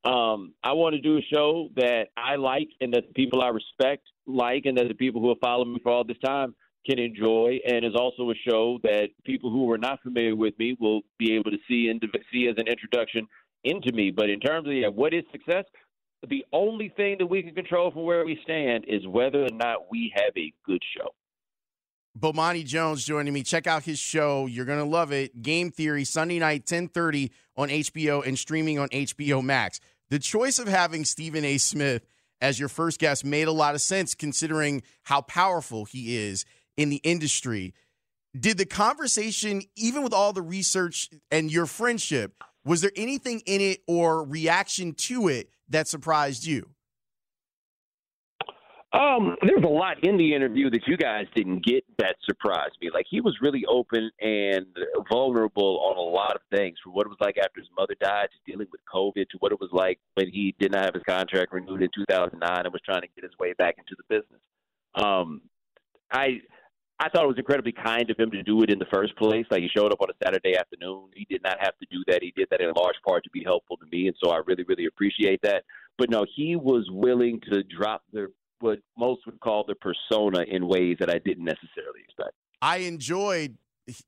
Um, 0.04 0.52
I 0.62 0.72
want 0.72 0.94
to 0.94 1.00
do 1.00 1.16
a 1.16 1.22
show 1.32 1.70
that 1.76 2.08
I 2.16 2.36
like 2.36 2.68
and 2.80 2.92
that 2.92 3.08
the 3.08 3.14
people 3.14 3.40
I 3.42 3.48
respect 3.48 4.06
like, 4.26 4.66
and 4.66 4.76
that 4.76 4.88
the 4.88 4.94
people 4.94 5.20
who 5.20 5.28
have 5.30 5.38
followed 5.38 5.66
me 5.66 5.80
for 5.82 5.92
all 5.92 6.04
this 6.04 6.18
time 6.24 6.54
can 6.86 6.98
enjoy, 6.98 7.58
and 7.66 7.84
is 7.84 7.94
also 7.94 8.30
a 8.30 8.34
show 8.46 8.78
that 8.82 9.08
people 9.24 9.50
who 9.50 9.70
are 9.72 9.78
not 9.78 10.02
familiar 10.02 10.36
with 10.36 10.58
me 10.58 10.76
will 10.78 11.00
be 11.18 11.34
able 11.34 11.50
to 11.50 11.56
see 11.68 11.88
and 11.88 12.02
see 12.30 12.48
as 12.48 12.56
an 12.58 12.68
introduction 12.68 13.26
into 13.64 13.92
me. 13.92 14.10
But 14.10 14.28
in 14.28 14.40
terms 14.40 14.68
of 14.68 14.74
yeah, 14.74 14.88
what 14.88 15.14
is 15.14 15.24
success, 15.32 15.64
the 16.28 16.44
only 16.52 16.90
thing 16.90 17.16
that 17.18 17.26
we 17.26 17.42
can 17.42 17.54
control 17.54 17.90
from 17.90 18.02
where 18.02 18.24
we 18.24 18.38
stand 18.42 18.84
is 18.86 19.06
whether 19.06 19.42
or 19.42 19.52
not 19.52 19.90
we 19.90 20.12
have 20.14 20.32
a 20.36 20.52
good 20.66 20.82
show. 20.96 21.14
Bomani 22.18 22.64
Jones 22.64 23.04
joining 23.04 23.34
me. 23.34 23.42
Check 23.42 23.66
out 23.66 23.82
his 23.82 23.98
show. 23.98 24.46
You're 24.46 24.64
gonna 24.64 24.84
love 24.84 25.12
it. 25.12 25.42
Game 25.42 25.70
Theory, 25.70 26.04
Sunday 26.04 26.38
night, 26.38 26.64
10:30 26.64 27.30
on 27.56 27.70
HBO 27.70 28.20
and 28.20 28.38
streaming 28.38 28.78
on 28.78 28.88
HBO 28.92 29.42
Max. 29.42 29.80
The 30.10 30.18
choice 30.18 30.58
of 30.58 30.68
having 30.68 31.04
Stephen 31.04 31.44
A. 31.44 31.58
Smith 31.58 32.06
as 32.40 32.60
your 32.60 32.68
first 32.68 33.00
guest 33.00 33.24
made 33.24 33.48
a 33.48 33.52
lot 33.52 33.74
of 33.74 33.80
sense 33.80 34.14
considering 34.14 34.82
how 35.04 35.22
powerful 35.22 35.86
he 35.86 36.16
is 36.16 36.44
in 36.76 36.88
the 36.88 37.00
industry. 37.02 37.74
Did 38.38 38.58
the 38.58 38.66
conversation, 38.66 39.62
even 39.76 40.02
with 40.02 40.12
all 40.12 40.32
the 40.32 40.42
research 40.42 41.08
and 41.30 41.50
your 41.50 41.66
friendship, 41.66 42.42
was 42.64 42.80
there 42.80 42.92
anything 42.96 43.40
in 43.46 43.60
it 43.60 43.82
or 43.86 44.24
reaction 44.24 44.92
to 44.94 45.28
it 45.28 45.50
that 45.68 45.88
surprised 45.88 46.44
you? 46.44 46.73
Um, 48.94 49.34
there 49.42 49.56
was 49.56 49.64
a 49.64 49.68
lot 49.68 50.04
in 50.04 50.16
the 50.16 50.32
interview 50.32 50.70
that 50.70 50.86
you 50.86 50.96
guys 50.96 51.26
didn't 51.34 51.64
get 51.64 51.82
that 51.98 52.14
surprised 52.24 52.76
me. 52.80 52.90
Like 52.94 53.06
he 53.10 53.20
was 53.20 53.36
really 53.42 53.64
open 53.68 54.08
and 54.20 54.66
vulnerable 55.10 55.80
on 55.84 55.96
a 55.96 56.00
lot 56.00 56.36
of 56.36 56.42
things, 56.54 56.76
from 56.80 56.92
what 56.92 57.04
it 57.04 57.08
was 57.08 57.18
like 57.20 57.36
after 57.36 57.58
his 57.58 57.68
mother 57.76 57.96
died 58.00 58.28
to 58.30 58.52
dealing 58.52 58.68
with 58.70 58.80
COVID 58.94 59.28
to 59.30 59.36
what 59.40 59.50
it 59.50 59.60
was 59.60 59.70
like 59.72 59.98
when 60.14 60.30
he 60.30 60.54
did 60.60 60.70
not 60.70 60.84
have 60.84 60.94
his 60.94 61.02
contract 61.08 61.52
renewed 61.52 61.82
in 61.82 61.88
2009 61.92 62.38
and 62.40 62.72
was 62.72 62.82
trying 62.84 63.00
to 63.00 63.08
get 63.16 63.24
his 63.24 63.36
way 63.36 63.52
back 63.54 63.74
into 63.78 63.96
the 63.98 64.04
business. 64.08 64.40
Um, 64.94 65.42
I 66.12 66.38
I 67.00 67.08
thought 67.08 67.24
it 67.24 67.28
was 67.28 67.38
incredibly 67.38 67.72
kind 67.72 68.08
of 68.08 68.16
him 68.16 68.30
to 68.30 68.44
do 68.44 68.62
it 68.62 68.70
in 68.70 68.78
the 68.78 68.86
first 68.94 69.16
place. 69.16 69.44
Like 69.50 69.62
he 69.62 69.68
showed 69.76 69.92
up 69.92 70.02
on 70.02 70.10
a 70.10 70.24
Saturday 70.24 70.56
afternoon. 70.56 71.08
He 71.16 71.26
did 71.28 71.42
not 71.42 71.56
have 71.58 71.76
to 71.80 71.86
do 71.90 72.04
that. 72.06 72.22
He 72.22 72.32
did 72.36 72.46
that 72.52 72.60
in 72.60 72.70
large 72.76 72.94
part 73.04 73.24
to 73.24 73.30
be 73.30 73.42
helpful 73.42 73.76
to 73.78 73.86
me, 73.90 74.06
and 74.06 74.16
so 74.22 74.30
I 74.30 74.38
really, 74.46 74.62
really 74.68 74.86
appreciate 74.86 75.40
that. 75.42 75.64
But 75.98 76.10
no, 76.10 76.24
he 76.36 76.54
was 76.54 76.86
willing 76.92 77.40
to 77.50 77.64
drop 77.64 78.04
the 78.12 78.30
what 78.64 78.78
most 78.96 79.26
would 79.26 79.38
call 79.40 79.64
the 79.68 79.74
persona 79.74 80.42
in 80.48 80.66
ways 80.66 80.96
that 80.98 81.10
I 81.10 81.18
didn't 81.18 81.44
necessarily 81.44 82.00
expect. 82.02 82.32
I 82.62 82.78
enjoyed 82.78 83.58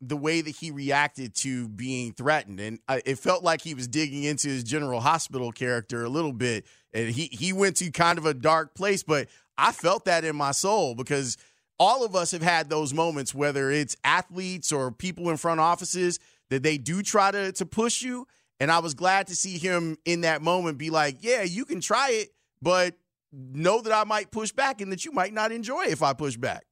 the 0.01 0.17
way 0.17 0.41
that 0.41 0.57
he 0.57 0.71
reacted 0.71 1.35
to 1.35 1.69
being 1.69 2.15
threatened, 2.15 2.59
and 2.59 2.79
I, 2.89 3.03
it 3.05 3.19
felt 3.19 3.45
like 3.45 3.61
he 3.61 3.75
was 3.75 3.87
digging 3.87 4.25
into 4.25 4.49
his 4.49 4.65
General 4.65 5.01
Hospital 5.01 5.53
character 5.53 6.03
a 6.03 6.09
little 6.09 6.33
bit, 6.33 6.65
and 6.95 7.11
he 7.11 7.29
he 7.31 7.53
went 7.53 7.77
to 7.77 7.91
kind 7.91 8.17
of 8.17 8.25
a 8.25 8.33
dark 8.33 8.75
place. 8.75 9.03
But 9.03 9.29
I 9.59 9.73
felt 9.73 10.07
that 10.07 10.25
in 10.25 10.35
my 10.35 10.53
soul 10.53 10.95
because 10.95 11.37
all 11.79 12.07
of 12.07 12.17
us 12.17 12.31
have 12.31 12.41
had 12.41 12.71
those 12.71 12.95
moments, 12.95 13.35
whether 13.35 13.71
it's 13.71 13.95
athletes 14.03 14.73
or 14.73 14.91
people 14.91 15.29
in 15.29 15.37
front 15.37 15.61
offices, 15.61 16.19
that 16.49 16.63
they 16.63 16.79
do 16.79 17.03
try 17.03 17.31
to 17.31 17.53
to 17.53 17.67
push 17.67 18.01
you. 18.01 18.27
And 18.59 18.73
I 18.73 18.79
was 18.79 18.95
glad 18.95 19.27
to 19.27 19.37
see 19.37 19.59
him 19.59 19.99
in 20.07 20.23
that 20.23 20.41
moment 20.41 20.79
be 20.79 20.89
like, 20.89 21.19
"Yeah, 21.21 21.43
you 21.43 21.67
can 21.67 21.83
try 21.83 22.11
it, 22.13 22.31
but." 22.63 22.95
Know 23.37 23.81
that 23.81 23.93
I 23.93 24.05
might 24.05 24.31
push 24.31 24.53
back 24.53 24.81
and 24.81 24.91
that 24.93 25.05
you 25.05 25.13
might 25.13 25.33
not 25.33 25.53
enjoy 25.53 25.85
if 25.85 26.03
I 26.03 26.13
push 26.13 26.37
back. 26.37 26.65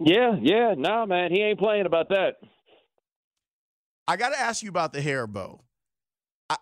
Yeah, 0.00 0.36
yeah, 0.40 0.74
nah, 0.76 1.06
man, 1.06 1.32
he 1.32 1.40
ain't 1.40 1.58
playing 1.58 1.86
about 1.86 2.10
that. 2.10 2.36
I 4.06 4.16
got 4.16 4.30
to 4.30 4.38
ask 4.38 4.62
you 4.62 4.68
about 4.68 4.92
the 4.92 5.02
hair 5.02 5.26
bow. 5.26 5.60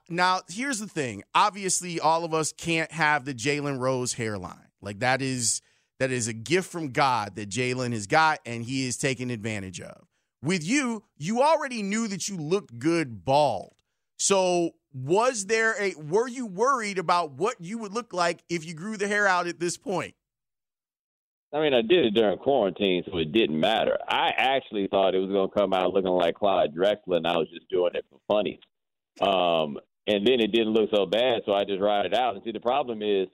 now, 0.08 0.40
here's 0.48 0.78
the 0.78 0.88
thing. 0.88 1.22
Obviously, 1.34 2.00
all 2.00 2.24
of 2.24 2.32
us 2.32 2.52
can't 2.52 2.90
have 2.92 3.24
the 3.24 3.34
Jalen 3.34 3.78
Rose 3.78 4.14
hairline. 4.14 4.70
Like 4.80 5.00
that 5.00 5.22
is 5.22 5.60
that 5.98 6.10
is 6.10 6.28
a 6.28 6.32
gift 6.32 6.70
from 6.70 6.90
God 6.90 7.36
that 7.36 7.48
Jalen 7.48 7.92
has 7.92 8.06
got, 8.06 8.40
and 8.44 8.64
he 8.64 8.86
is 8.86 8.96
taking 8.96 9.30
advantage 9.30 9.80
of. 9.80 10.06
With 10.42 10.64
you, 10.64 11.04
you 11.16 11.42
already 11.42 11.82
knew 11.82 12.08
that 12.08 12.28
you 12.28 12.36
looked 12.36 12.78
good 12.78 13.24
bald. 13.24 13.74
So 14.18 14.72
was 15.04 15.46
there 15.46 15.74
a 15.78 15.94
were 15.94 16.26
you 16.26 16.46
worried 16.46 16.98
about 16.98 17.32
what 17.32 17.56
you 17.60 17.76
would 17.78 17.92
look 17.92 18.14
like 18.14 18.42
if 18.48 18.64
you 18.64 18.72
grew 18.72 18.96
the 18.96 19.06
hair 19.06 19.26
out 19.26 19.46
at 19.46 19.60
this 19.60 19.76
point? 19.76 20.14
I 21.52 21.60
mean, 21.60 21.74
I 21.74 21.82
did 21.82 22.06
it 22.06 22.14
during 22.14 22.38
quarantine, 22.38 23.02
so 23.06 23.18
it 23.18 23.32
didn't 23.32 23.58
matter. 23.58 23.98
I 24.08 24.30
actually 24.36 24.88
thought 24.88 25.14
it 25.14 25.18
was 25.18 25.30
going 25.30 25.48
to 25.48 25.54
come 25.54 25.72
out 25.72 25.92
looking 25.92 26.10
like 26.10 26.34
Clyde 26.34 26.74
Drexler, 26.74 27.16
and 27.16 27.26
I 27.26 27.36
was 27.36 27.48
just 27.50 27.68
doing 27.70 27.92
it 27.94 28.04
for 28.10 28.18
funny. 28.26 28.58
Um, 29.20 29.78
and 30.06 30.26
then 30.26 30.40
it 30.40 30.52
didn't 30.52 30.74
look 30.74 30.90
so 30.94 31.06
bad, 31.06 31.42
so 31.46 31.52
I 31.52 31.64
just 31.64 31.80
ride 31.80 32.06
it 32.06 32.14
out. 32.14 32.34
And 32.34 32.44
see, 32.44 32.52
the 32.52 32.60
problem 32.60 33.00
is, 33.00 33.28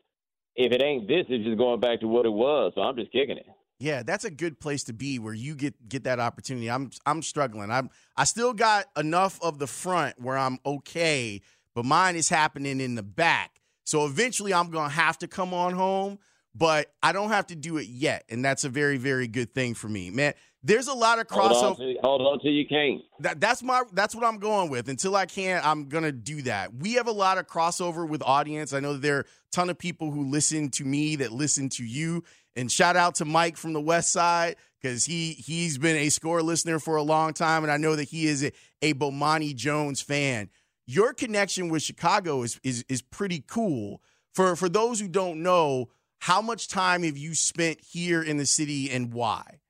if 0.55 0.73
it 0.73 0.83
ain't 0.83 1.09
this, 1.09 1.25
it's 1.29 1.45
just 1.45 1.59
going 1.59 1.81
back 1.81 2.01
to 2.01 2.09
what 2.09 2.27
it 2.27 2.33
was. 2.33 2.73
So 2.75 2.83
I'm 2.83 2.97
just 2.97 3.13
kicking 3.13 3.39
it. 3.39 3.47
Yeah, 3.83 4.05
that's 4.05 4.25
a 4.25 4.31
good 4.31 4.61
place 4.61 4.85
to 4.85 4.93
be 4.93 5.19
where 5.19 5.35
you 5.35 5.57
get 5.57 5.89
get 5.89 6.05
that 6.05 6.21
opportunity. 6.21 6.71
I'm 6.71 6.93
I'm 7.05 7.21
struggling. 7.21 7.73
I'm 7.73 7.91
I 8.17 8.23
still 8.23 8.53
got 8.53 8.87
enough 8.97 9.43
of 9.43 9.59
the 9.59 9.67
front 9.67 10.21
where 10.21 10.39
I'm 10.39 10.61
okay, 10.65 11.41
but 11.75 11.85
mine 11.85 12.15
is 12.15 12.29
happening 12.29 12.81
in 12.81 12.95
the 12.95 13.03
back. 13.03 13.61
So 13.83 14.07
eventually 14.07 14.55
I'm 14.55 14.71
going 14.71 14.89
to 14.89 14.95
have 14.95 15.19
to 15.19 15.27
come 15.27 15.53
on 15.53 15.75
home, 15.75 16.21
but 16.55 16.95
I 17.03 17.11
don't 17.11 17.31
have 17.31 17.49
to 17.49 17.57
do 17.57 17.77
it 17.79 17.89
yet, 17.89 18.25
and 18.29 18.45
that's 18.45 18.63
a 18.63 18.69
very 18.69 18.99
very 18.99 19.27
good 19.27 19.53
thing 19.53 19.75
for 19.75 19.89
me. 19.89 20.11
Man, 20.11 20.35
there's 20.63 20.87
a 20.87 20.95
lot 20.95 21.19
of 21.19 21.27
crossover. 21.27 21.77
Hold 21.77 21.81
on, 21.81 21.97
hold 22.03 22.21
on 22.21 22.41
till 22.41 22.53
you 22.53 22.67
can't. 22.69 23.03
That, 23.19 23.41
that's 23.41 23.65
my 23.65 23.83
that's 23.95 24.15
what 24.15 24.23
I'm 24.23 24.39
going 24.39 24.71
with. 24.71 24.89
Until 24.89 25.17
I 25.17 25.27
can't, 25.27 25.67
I'm 25.67 25.89
gonna 25.89 26.13
do 26.13 26.43
that. 26.43 26.73
We 26.73 26.95
have 26.95 27.09
a 27.09 27.13
lot 27.13 27.39
of 27.39 27.49
crossover 27.49 28.09
with 28.09 28.23
audience. 28.23 28.73
I 28.73 28.79
know 28.79 28.97
there 28.97 29.17
are 29.17 29.21
a 29.21 29.25
ton 29.51 29.71
of 29.71 29.79
people 29.79 30.13
who 30.13 30.31
listen 30.31 30.71
to 30.71 30.85
me 30.85 31.17
that 31.17 31.33
listen 31.33 31.69
to 31.71 31.85
you. 31.85 32.23
And 32.55 32.71
shout 32.71 32.97
out 32.97 33.17
to 33.17 33.25
Mike 33.25 33.57
from 33.57 33.73
the 33.73 33.81
West 33.81 34.13
Side 34.13 34.57
because 34.81 35.05
he 35.05 35.33
he's 35.33 35.79
been 35.79 35.97
a 35.97 36.09
score 36.09 36.43
listener 36.43 36.79
for 36.79 36.97
a 36.97 37.03
long 37.03 37.33
time, 37.33 37.63
and 37.63 37.73
I 37.73 37.77
know 37.77 37.97
that 37.97 38.09
he 38.09 38.27
is 38.27 38.45
a, 38.45 38.53
a 38.83 38.95
Bomani 38.95 39.55
Jones 39.55 40.03
fan. 40.03 40.51
Your 40.87 41.15
connection 41.15 41.69
with 41.69 41.83
Chicago 41.83 42.43
is 42.43 42.61
is 42.63 42.85
is 42.89 43.01
pretty 43.03 43.43
cool. 43.47 44.03
For 44.35 44.57
for 44.57 44.69
those 44.69 45.01
who 45.01 45.09
don't 45.09 45.43
know, 45.43 45.89
how 46.21 46.43
much 46.43 46.69
time 46.69 47.03
have 47.05 47.17
you 47.17 47.35
spent 47.35 47.81
here 47.81 48.23
in 48.23 48.37
the 48.37 48.47
city 48.47 48.91
and 48.91 49.13
why? 49.13 49.61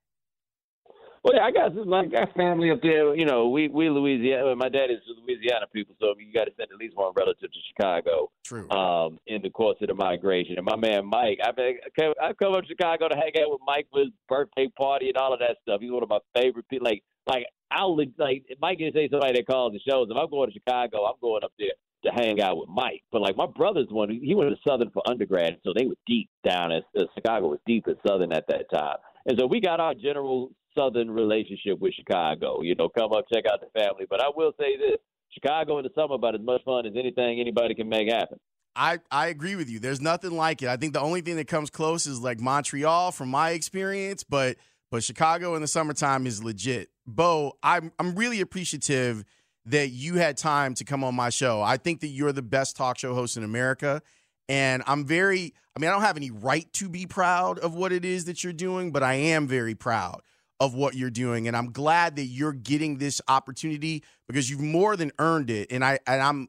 Well, 1.23 1.35
yeah, 1.35 1.45
I 1.45 1.51
got 1.51 1.73
this 1.73 1.85
like 1.87 2.11
got 2.11 2.33
family 2.35 2.69
up 2.69 2.81
there. 2.81 3.15
You 3.15 3.25
know, 3.25 3.47
we 3.47 3.69
we 3.69 3.89
Louisiana. 3.89 4.55
My 4.57 4.67
dad 4.67 4.91
is 4.91 4.99
Louisiana 5.25 5.67
people, 5.71 5.95
so 5.99 6.13
you 6.19 6.33
got 6.33 6.45
to 6.45 6.51
send 6.57 6.67
at 6.69 6.77
least 6.77 6.97
one 6.97 7.13
relative 7.15 7.49
to 7.49 7.59
Chicago. 7.69 8.29
True. 8.43 8.69
Um, 8.69 9.19
in 9.27 9.41
the 9.41 9.49
course 9.49 9.77
of 9.81 9.87
the 9.87 9.93
migration, 9.93 10.57
and 10.57 10.65
my 10.65 10.75
man 10.75 11.05
Mike, 11.05 11.39
I 11.41 11.51
been, 11.51 11.77
I 12.21 12.33
come 12.33 12.53
up 12.53 12.63
to 12.63 12.67
Chicago 12.67 13.07
to 13.07 13.15
hang 13.15 13.31
out 13.41 13.51
with 13.51 13.61
Mike 13.65 13.87
for 13.89 14.01
his 14.01 14.09
birthday 14.27 14.67
party 14.77 15.07
and 15.07 15.17
all 15.17 15.33
of 15.33 15.39
that 15.39 15.57
stuff. 15.61 15.79
He's 15.79 15.91
one 15.91 16.03
of 16.03 16.09
my 16.09 16.19
favorite 16.35 16.67
people. 16.67 16.85
Like 16.85 17.03
like 17.25 17.45
I'll 17.71 17.95
like 17.95 18.43
Mike 18.61 18.79
can 18.79 18.91
say 18.93 19.07
somebody 19.09 19.33
that 19.39 19.47
calls 19.47 19.71
the 19.71 19.79
shows. 19.89 20.07
If 20.09 20.17
I'm 20.17 20.29
going 20.29 20.49
to 20.49 20.53
Chicago, 20.53 21.05
I'm 21.05 21.15
going 21.21 21.45
up 21.45 21.53
there 21.57 21.69
to 22.03 22.11
hang 22.11 22.41
out 22.41 22.57
with 22.57 22.67
Mike. 22.67 23.03
But 23.13 23.21
like 23.21 23.37
my 23.37 23.47
brother's 23.47 23.87
one, 23.89 24.09
he 24.09 24.35
went 24.35 24.49
to 24.49 24.57
Southern 24.67 24.89
for 24.91 25.01
undergrad, 25.07 25.57
so 25.63 25.71
they 25.73 25.85
were 25.85 25.95
deep 26.05 26.29
down 26.45 26.73
as 26.73 26.83
uh, 26.97 27.03
Chicago 27.15 27.47
was 27.47 27.59
deep 27.65 27.87
in 27.87 27.95
Southern 28.05 28.33
at 28.33 28.45
that 28.49 28.65
time. 28.73 28.97
And 29.25 29.39
so 29.39 29.47
we 29.47 29.61
got 29.61 29.79
our 29.79 29.93
general 29.93 30.51
southern 30.75 31.11
relationship 31.11 31.79
with 31.79 31.93
Chicago. 31.93 32.61
You 32.61 32.75
know, 32.75 32.89
come 32.89 33.11
up, 33.13 33.25
check 33.33 33.45
out 33.51 33.59
the 33.61 33.79
family. 33.79 34.05
But 34.09 34.21
I 34.21 34.29
will 34.35 34.53
say 34.59 34.77
this 34.77 34.97
Chicago 35.31 35.77
in 35.77 35.83
the 35.83 35.91
summer 35.95 36.15
about 36.15 36.35
as 36.35 36.41
much 36.41 36.63
fun 36.63 36.85
as 36.85 36.93
anything 36.95 37.39
anybody 37.39 37.75
can 37.75 37.89
make 37.89 38.09
happen. 38.11 38.39
I, 38.75 38.99
I 39.11 39.27
agree 39.27 39.55
with 39.55 39.69
you. 39.69 39.79
There's 39.79 40.01
nothing 40.01 40.31
like 40.31 40.61
it. 40.61 40.67
I 40.67 40.77
think 40.77 40.93
the 40.93 40.99
only 40.99 41.21
thing 41.21 41.35
that 41.35 41.47
comes 41.47 41.69
close 41.69 42.07
is 42.07 42.19
like 42.19 42.39
Montreal 42.39 43.11
from 43.11 43.29
my 43.29 43.51
experience, 43.51 44.23
but 44.23 44.57
but 44.89 45.03
Chicago 45.03 45.55
in 45.55 45.61
the 45.61 45.67
summertime 45.67 46.27
is 46.27 46.43
legit. 46.43 46.89
Bo, 47.05 47.57
I'm 47.61 47.91
I'm 47.99 48.15
really 48.15 48.41
appreciative 48.41 49.23
that 49.65 49.89
you 49.89 50.15
had 50.15 50.37
time 50.37 50.73
to 50.75 50.83
come 50.83 51.03
on 51.03 51.15
my 51.15 51.29
show. 51.29 51.61
I 51.61 51.77
think 51.77 52.01
that 52.01 52.07
you're 52.07 52.31
the 52.31 52.41
best 52.41 52.75
talk 52.75 52.97
show 52.97 53.13
host 53.13 53.37
in 53.37 53.43
America. 53.43 54.01
And 54.49 54.83
I'm 54.85 55.05
very, 55.05 55.53
I 55.75 55.79
mean, 55.79 55.89
I 55.89 55.93
don't 55.93 56.01
have 56.01 56.17
any 56.17 56.31
right 56.31 56.71
to 56.73 56.89
be 56.89 57.05
proud 57.05 57.59
of 57.59 57.75
what 57.75 57.93
it 57.93 58.03
is 58.03 58.25
that 58.25 58.43
you're 58.43 58.51
doing, 58.51 58.91
but 58.91 59.03
I 59.03 59.13
am 59.13 59.47
very 59.47 59.73
proud 59.73 60.21
of 60.63 60.73
what 60.73 60.95
you're 60.95 61.09
doing 61.09 61.47
and 61.47 61.57
I'm 61.57 61.71
glad 61.71 62.15
that 62.15 62.25
you're 62.25 62.53
getting 62.53 62.97
this 62.97 63.21
opportunity 63.27 64.01
because 64.27 64.49
you've 64.49 64.61
more 64.61 64.95
than 64.95 65.11
earned 65.19 65.49
it 65.49 65.71
and 65.71 65.83
I 65.83 65.99
and 66.07 66.21
I'm 66.21 66.47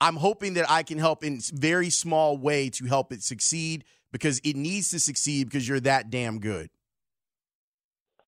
I'm 0.00 0.16
hoping 0.16 0.54
that 0.54 0.68
I 0.68 0.82
can 0.82 0.98
help 0.98 1.22
in 1.22 1.40
very 1.52 1.88
small 1.88 2.36
way 2.36 2.68
to 2.70 2.86
help 2.86 3.12
it 3.12 3.22
succeed 3.22 3.84
because 4.10 4.40
it 4.42 4.56
needs 4.56 4.90
to 4.90 4.98
succeed 4.98 5.44
because 5.44 5.68
you're 5.68 5.80
that 5.80 6.10
damn 6.10 6.40
good. 6.40 6.68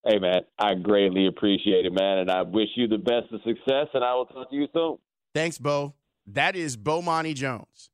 Hey 0.05 0.17
man, 0.17 0.43
I 0.57 0.75
greatly 0.75 1.27
appreciate 1.27 1.85
it, 1.85 1.91
man, 1.91 2.19
and 2.19 2.31
I 2.31 2.43
wish 2.43 2.69
you 2.75 2.87
the 2.87 2.97
best 2.97 3.31
of 3.33 3.41
success 3.41 3.87
and 3.93 4.05
I 4.05 4.15
will 4.15 4.27
talk 4.27 4.49
to 4.49 4.55
you 4.55 4.67
soon. 4.71 4.97
Thanks, 5.35 5.57
Bo. 5.57 5.93
That 6.27 6.55
is 6.55 6.77
Bomani 6.77 7.35
Jones. 7.35 7.89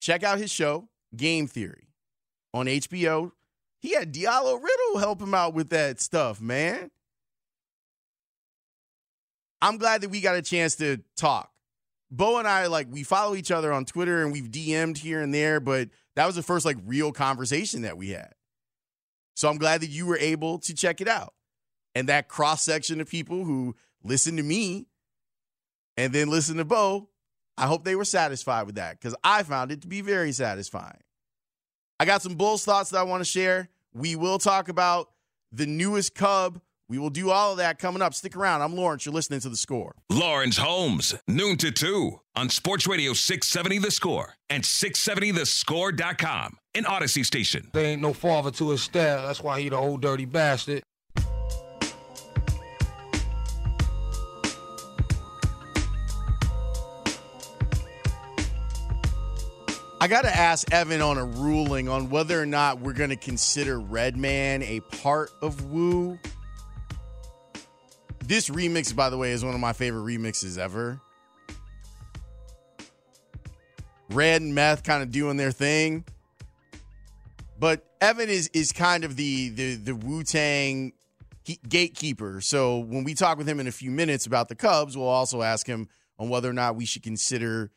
Check 0.00 0.22
out 0.22 0.38
his 0.38 0.52
show, 0.52 0.88
Game 1.16 1.48
Theory, 1.48 1.88
on 2.52 2.66
HBO 2.66 3.32
he 3.84 3.92
had 3.92 4.14
Diallo 4.14 4.54
Riddle 4.54 4.98
help 4.98 5.20
him 5.20 5.34
out 5.34 5.52
with 5.52 5.68
that 5.68 6.00
stuff, 6.00 6.40
man. 6.40 6.90
I'm 9.60 9.76
glad 9.76 10.00
that 10.00 10.08
we 10.08 10.22
got 10.22 10.36
a 10.36 10.42
chance 10.42 10.76
to 10.76 11.02
talk. 11.18 11.50
Bo 12.10 12.38
and 12.38 12.48
I, 12.48 12.68
like, 12.68 12.86
we 12.90 13.02
follow 13.02 13.34
each 13.34 13.50
other 13.50 13.74
on 13.74 13.84
Twitter 13.84 14.22
and 14.22 14.32
we've 14.32 14.50
DM'd 14.50 14.96
here 14.96 15.20
and 15.20 15.34
there, 15.34 15.60
but 15.60 15.90
that 16.16 16.24
was 16.24 16.34
the 16.34 16.42
first, 16.42 16.64
like, 16.64 16.78
real 16.86 17.12
conversation 17.12 17.82
that 17.82 17.98
we 17.98 18.08
had. 18.08 18.32
So 19.36 19.50
I'm 19.50 19.58
glad 19.58 19.82
that 19.82 19.90
you 19.90 20.06
were 20.06 20.16
able 20.16 20.60
to 20.60 20.74
check 20.74 21.02
it 21.02 21.08
out. 21.08 21.34
And 21.94 22.08
that 22.08 22.26
cross 22.26 22.62
section 22.62 23.02
of 23.02 23.08
people 23.10 23.44
who 23.44 23.76
listen 24.02 24.38
to 24.38 24.42
me 24.42 24.86
and 25.98 26.10
then 26.10 26.30
listen 26.30 26.56
to 26.56 26.64
Bo, 26.64 27.10
I 27.58 27.66
hope 27.66 27.84
they 27.84 27.96
were 27.96 28.06
satisfied 28.06 28.64
with 28.64 28.76
that 28.76 28.98
because 28.98 29.14
I 29.22 29.42
found 29.42 29.72
it 29.72 29.82
to 29.82 29.88
be 29.88 30.00
very 30.00 30.32
satisfying. 30.32 31.02
I 32.00 32.06
got 32.06 32.22
some 32.22 32.36
Bulls 32.36 32.64
thoughts 32.64 32.88
that 32.90 32.98
I 32.98 33.02
want 33.02 33.20
to 33.20 33.30
share. 33.30 33.68
We 33.94 34.16
will 34.16 34.38
talk 34.38 34.68
about 34.68 35.10
the 35.52 35.66
newest 35.66 36.14
Cub. 36.16 36.60
We 36.88 36.98
will 36.98 37.10
do 37.10 37.30
all 37.30 37.52
of 37.52 37.58
that 37.58 37.78
coming 37.78 38.02
up. 38.02 38.12
Stick 38.12 38.36
around. 38.36 38.60
I'm 38.60 38.74
Lawrence. 38.74 39.06
You're 39.06 39.14
listening 39.14 39.40
to 39.40 39.48
The 39.48 39.56
Score. 39.56 39.94
Lawrence 40.10 40.56
Holmes, 40.58 41.14
noon 41.28 41.56
to 41.58 41.70
2 41.70 42.20
on 42.34 42.50
Sports 42.50 42.86
Radio 42.86 43.12
670 43.12 43.78
The 43.78 43.90
Score 43.90 44.34
and 44.50 44.64
670thescore.com, 44.64 46.58
an 46.74 46.84
Audacy 46.84 47.24
station. 47.24 47.70
There 47.72 47.84
ain't 47.84 48.02
no 48.02 48.12
father 48.12 48.50
to 48.50 48.70
his 48.70 48.82
style. 48.82 49.26
That's 49.26 49.42
why 49.42 49.60
he 49.60 49.68
the 49.68 49.76
old 49.76 50.02
dirty 50.02 50.24
bastard. 50.24 50.82
I 60.04 60.06
got 60.06 60.24
to 60.24 60.36
ask 60.36 60.70
Evan 60.70 61.00
on 61.00 61.16
a 61.16 61.24
ruling 61.24 61.88
on 61.88 62.10
whether 62.10 62.38
or 62.38 62.44
not 62.44 62.78
we're 62.78 62.92
going 62.92 63.08
to 63.08 63.16
consider 63.16 63.80
Redman 63.80 64.62
a 64.62 64.80
part 64.80 65.30
of 65.40 65.64
Wu. 65.70 66.18
This 68.22 68.50
remix, 68.50 68.94
by 68.94 69.08
the 69.08 69.16
way, 69.16 69.32
is 69.32 69.42
one 69.42 69.54
of 69.54 69.60
my 69.60 69.72
favorite 69.72 70.02
remixes 70.02 70.58
ever. 70.58 71.00
Red 74.10 74.42
and 74.42 74.54
Meth 74.54 74.82
kind 74.82 75.02
of 75.02 75.10
doing 75.10 75.38
their 75.38 75.52
thing. 75.52 76.04
But 77.58 77.90
Evan 78.02 78.28
is 78.28 78.50
is 78.52 78.72
kind 78.72 79.04
of 79.04 79.16
the 79.16 79.48
the 79.48 79.76
the 79.76 79.94
Wu 79.94 80.22
Tang 80.22 80.92
gatekeeper. 81.66 82.42
So 82.42 82.80
when 82.80 83.04
we 83.04 83.14
talk 83.14 83.38
with 83.38 83.48
him 83.48 83.58
in 83.58 83.68
a 83.68 83.72
few 83.72 83.90
minutes 83.90 84.26
about 84.26 84.50
the 84.50 84.54
Cubs, 84.54 84.98
we'll 84.98 85.08
also 85.08 85.40
ask 85.40 85.66
him 85.66 85.88
on 86.18 86.28
whether 86.28 86.50
or 86.50 86.52
not 86.52 86.76
we 86.76 86.84
should 86.84 87.02
consider 87.02 87.70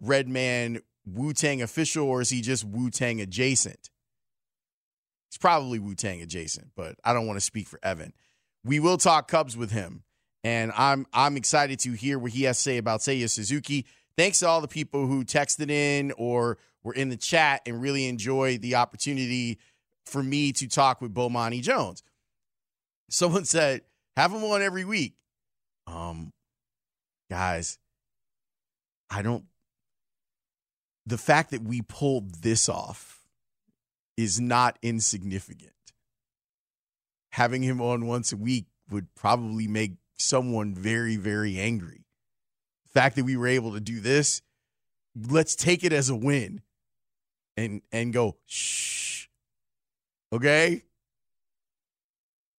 Redman 0.00 0.80
Wu 1.06 1.32
Tang 1.32 1.62
official 1.62 2.06
or 2.08 2.20
is 2.20 2.30
he 2.30 2.40
just 2.40 2.64
Wu 2.64 2.90
Tang 2.90 3.20
adjacent? 3.20 3.90
He's 5.30 5.38
probably 5.38 5.78
Wu 5.78 5.94
Tang 5.94 6.22
adjacent, 6.22 6.70
but 6.76 6.96
I 7.04 7.12
don't 7.12 7.26
want 7.26 7.38
to 7.38 7.44
speak 7.44 7.68
for 7.68 7.78
Evan. 7.82 8.12
We 8.64 8.80
will 8.80 8.96
talk 8.96 9.28
Cubs 9.28 9.56
with 9.56 9.70
him, 9.70 10.02
and 10.42 10.72
I'm 10.76 11.06
I'm 11.12 11.36
excited 11.36 11.78
to 11.80 11.92
hear 11.92 12.18
what 12.18 12.32
he 12.32 12.44
has 12.44 12.56
to 12.56 12.62
say 12.62 12.76
about 12.78 13.00
Seiya 13.00 13.30
Suzuki. 13.30 13.86
Thanks 14.16 14.40
to 14.40 14.48
all 14.48 14.60
the 14.60 14.68
people 14.68 15.06
who 15.06 15.24
texted 15.24 15.70
in 15.70 16.12
or 16.16 16.58
were 16.82 16.94
in 16.94 17.10
the 17.10 17.16
chat 17.16 17.62
and 17.66 17.82
really 17.82 18.08
enjoyed 18.08 18.62
the 18.62 18.76
opportunity 18.76 19.58
for 20.06 20.22
me 20.22 20.52
to 20.52 20.68
talk 20.68 21.00
with 21.00 21.12
Bomani 21.12 21.60
Jones. 21.60 22.02
Someone 23.10 23.44
said, 23.44 23.82
have 24.16 24.32
him 24.32 24.42
on 24.44 24.62
every 24.62 24.84
week. 24.84 25.14
Um, 25.86 26.32
guys, 27.30 27.78
I 29.10 29.22
don't. 29.22 29.44
The 31.06 31.18
fact 31.18 31.52
that 31.52 31.62
we 31.62 31.82
pulled 31.82 32.42
this 32.42 32.68
off 32.68 33.26
is 34.16 34.40
not 34.40 34.78
insignificant. 34.82 35.72
Having 37.30 37.62
him 37.62 37.80
on 37.80 38.06
once 38.06 38.32
a 38.32 38.36
week 38.36 38.66
would 38.90 39.14
probably 39.14 39.68
make 39.68 39.92
someone 40.18 40.74
very, 40.74 41.16
very 41.16 41.58
angry. 41.58 42.06
The 42.84 43.00
fact 43.00 43.16
that 43.16 43.24
we 43.24 43.36
were 43.36 43.46
able 43.46 43.74
to 43.74 43.80
do 43.80 44.00
this, 44.00 44.42
let's 45.14 45.54
take 45.54 45.84
it 45.84 45.92
as 45.92 46.08
a 46.08 46.16
win 46.16 46.62
and 47.56 47.82
and 47.92 48.12
go 48.12 48.36
shh. 48.46 49.26
Okay? 50.32 50.82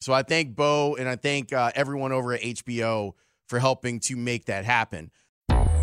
So 0.01 0.13
I 0.13 0.23
thank 0.23 0.55
Bo 0.55 0.95
and 0.95 1.09
I 1.09 1.15
thank 1.15 1.51
uh, 1.51 1.71
everyone 1.75 2.11
over 2.11 2.33
at 2.33 2.41
HBO 2.41 3.13
for 3.47 3.59
helping 3.59 3.99
to 4.01 4.15
make 4.15 4.45
that 4.45 4.63
happen. 4.63 5.11